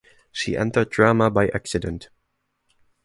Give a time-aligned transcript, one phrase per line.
[0.31, 2.09] She entered drama by accident.